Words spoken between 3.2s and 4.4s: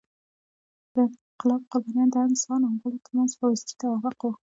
فاوستي توافق وو.